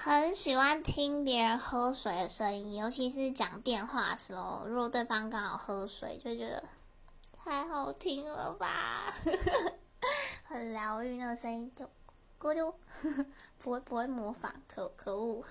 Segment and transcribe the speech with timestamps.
[0.00, 6.62] 很喜欢听别人喝水的声音，尤其是讲电话的时候，如果对方刚好喝水，就觉得
[7.36, 9.12] 太好听了吧，
[10.46, 11.16] 很疗愈。
[11.16, 11.84] 那个声音就
[12.38, 12.72] 咕噜，
[13.58, 15.44] 不会不会模仿，可可恶。